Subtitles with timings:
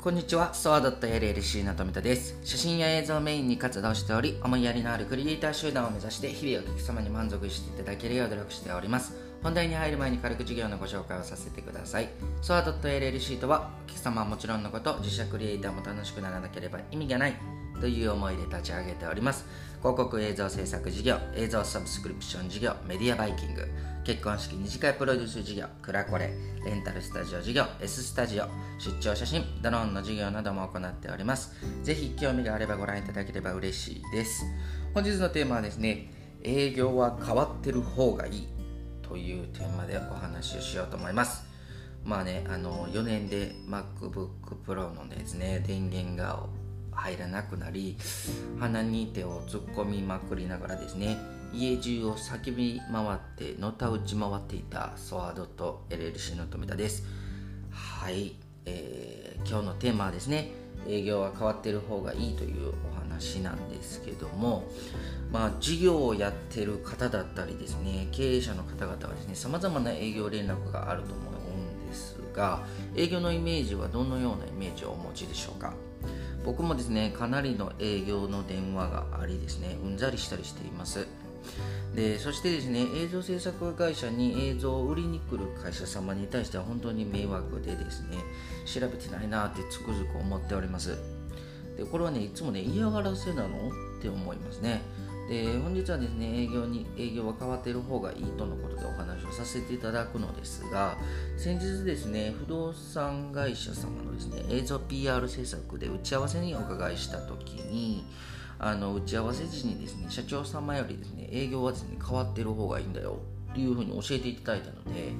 [0.00, 2.38] こんにちは、ソワドット LLC の富田です。
[2.44, 9.16] 写真や映像をメインに活動しており、思いやりのあるクリエイター集団を目指して、日々お客様に満足していただけるよう努力しております。
[9.42, 12.10] 本題に入る前に軽く授業のご紹介をさせてください。
[12.42, 17.34] ソワドット LLC とは、お客様はもちろんのこと、自社クリエイターも楽しくならなければ意味がない
[17.80, 19.46] という思いで立ち上げております。
[19.80, 23.64] 広告映像制作事業、映像サブスクリプション事業、メディアバイキング、
[24.04, 26.32] 結婚式二次会プロデュース事業、クラコレ、
[26.64, 31.52] レンタルスタジオ事業、S スタジオ、出張写真、ドローンの事業なども行っております。
[31.84, 34.44] ぜひ興味があればご覧いただければ嬉しいです。
[34.94, 38.48] 本日のテーマはですね、営業は変わってる方がいい
[39.02, 41.44] というテーマでお話をしようと思います。
[42.04, 44.28] まあね、あの4年で MacBook
[44.66, 46.46] Pro のですね、電源が
[46.98, 47.96] 入らなくなり
[48.58, 51.16] 鼻に手を突っ込みまくりながらですね
[51.52, 57.04] 家中を叫び回ってのたうち回っていたソワードと LLC の富田です。
[57.70, 58.34] はい、
[58.66, 60.50] えー今日のテーマはですね
[60.86, 64.64] 営業は変わってる方がいいというお話なんですけども
[65.32, 71.34] まあ事業をやってる方だったりですね経営者の方々はですねさまざまな営業連絡があると思う
[71.86, 75.72] んですが営業のイメージはどのようなイメージをお持ちでしょうか？
[76.48, 81.06] 僕もですねかなりの営業の電話がありですねうんざりしたりしています。
[81.94, 88.16] でそしてですね映像制作会社に映像を売りに来る会社様に対しては本当に迷惑でですね
[88.64, 90.96] 調べてないなってつくづく思っております。
[91.76, 93.48] でこれはねいつもね嫌がらせなの？
[93.48, 94.80] って思いますね。
[95.28, 100.96] で本日はですね営業に営業は変わっている方がいいとのことでお話をさせていただくのですが
[101.36, 108.04] 先日ですね不動産会社様のですね映像 PR 制作で打ち合わせにお伺いした時に
[108.58, 113.18] あの打ち合わせ時にですね社長様よりですね営業はですね変わっている方がいいんだよ
[113.52, 115.12] っていうふうに教えていただいたので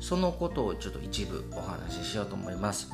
[0.00, 2.90] そのことをちょっと一部お話ししようと思います。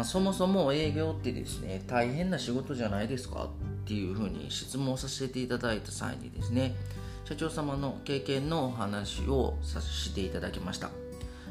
[0.00, 3.50] まあ、そもそも営業ってですね大変な仕事じゃないですか
[3.82, 6.74] っていうふうに質問させていただいた際にですね
[7.26, 10.88] 社長様の経験のお話をさせていただきました。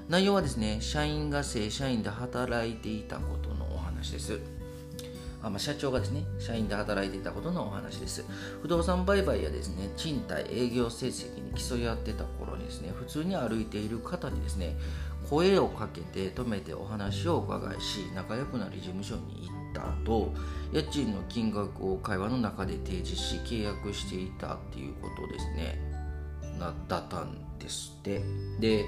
[0.08, 4.40] 内容はですね社員が正社員で働いていたことのお話です。
[5.42, 8.26] あまあ、社長がですね社員で働いていたことのお話です。
[8.62, 14.76] 不動産売買やですね賃貸営業成績に競い合ってた頃にですね普通に歩いている方にですね
[15.30, 20.34] 声をかけて止めてお話をお伺いし仲良くなり事務所に行った後
[20.74, 25.80] 家賃の金額を会話の中で提示し契約していたっていうことですね
[26.60, 28.22] なだったんですって。
[28.60, 28.86] で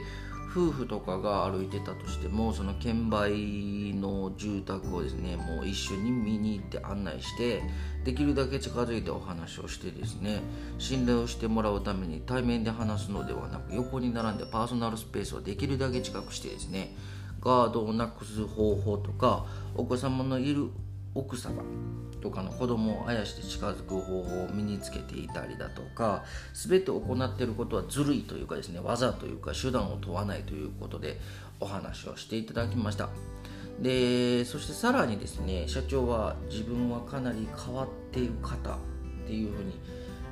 [0.53, 7.63] 夫婦とかが歩いてたとしてもその券売の住宅をですねもう一緒に見に行って案内して
[8.03, 10.41] できるだけ近づいてお話をしてですね
[10.78, 16.95] 信頼をしてもらうために対面で話すのではなく横に並んでパーソナルスペースをできるだけ近くしてですね
[17.39, 19.45] ガードをなくす方法とか
[19.75, 20.68] お子様のいる
[21.16, 21.63] 奥様
[22.22, 26.24] とかの子供をあやして近づく方法を身につけていたりだとか
[26.54, 31.20] 全て行っていることはずるいというかですね技というか手段を問わないということで
[31.60, 33.10] お話をしていただきました。
[33.80, 38.78] でそしてさらにですね社長は自分はかなり変わっている方っ
[39.26, 39.74] ていうふうに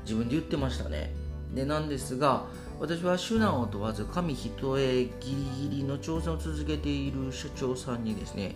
[0.03, 1.13] 自分で言ってましたね。
[1.53, 2.45] でなんですが
[2.79, 4.79] 私は手段を問わず紙一重
[5.19, 8.55] ギリギリの挑戦を続けている社長さんにですね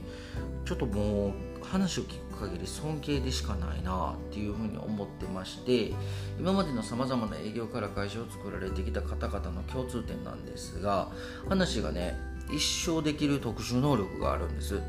[0.65, 5.93] ちょっともう話を聞く限り尊敬でしかないなっていうふうに思ってまして
[6.39, 11.09] 今までのさまざまな営業から会社を作られてきた方々の共通点なんですが
[11.49, 12.17] 話がね
[12.53, 14.81] 一生できる特殊能力があるんです。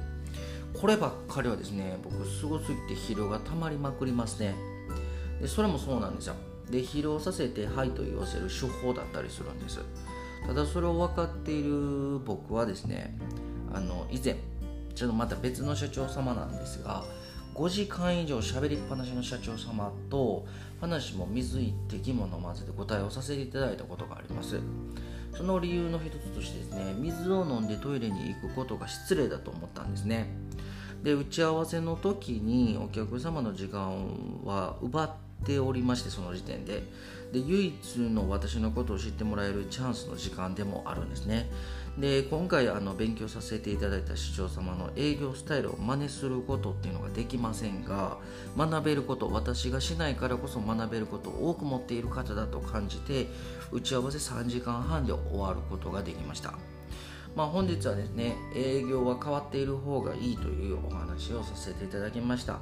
[0.74, 4.54] こればっかりはですね僕すごすぎて疲労がたまりまくりますね。
[5.40, 6.34] でそれもそうなんですよ。
[6.70, 9.80] で疲労させて「はい」と言わせる手法だったりするんです。
[10.46, 13.18] ただそれを分かっている僕はですね
[13.72, 14.36] あの以前
[14.94, 17.04] ちょっとまた別の社長様なんですが
[17.54, 20.44] 5時間以上喋りっぱなしの社長様と
[20.80, 24.60] 話も水一滴も飲まずで答えをさせていただいたことがあります。
[25.36, 30.28] その理由の一つとしてですね水を飲んでトイレに行くことが失礼だと思ったんですね。
[31.02, 35.10] で打ち合わせの時にお客様の時間は奪っ
[35.44, 36.82] ておりましてその時点で。
[37.32, 41.50] で唯一の私のことを知ってもらえるチャンスの時間でもあるんですね。
[41.98, 48.18] で今回あの勉強させていただいた市長様の営業スタイルを真似することっていうのができませんが
[48.56, 53.28] 学べること私がしないからこそ学べることを多く持っている方だと感じて
[53.70, 56.73] 打ち合わせ3時間半で終わることができました。
[57.34, 62.60] まあ、本日はですね営業は変わっている方がいいというお話をさせていただきました。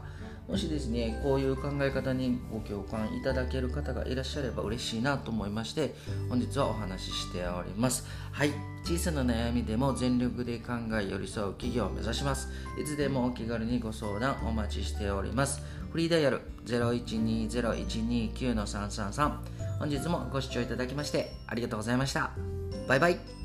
[0.49, 5.95] もしですねこういう考え方にご共感いただける方がいらっしゃれば嬉しいなと思いまして
[6.29, 8.05] 本日はお話ししております。
[8.33, 8.51] はい。
[8.85, 12.49] 小さな悩みでも全力で考え寄り添う企業を目指します。
[12.81, 15.63] いつでもお気軽にご相談お待ちしております。
[15.91, 19.33] フリーダイヤル0120-129-333
[19.79, 22.31] 本日もご視聴いただきましてありがとうございました。
[22.89, 23.42] バイバイ。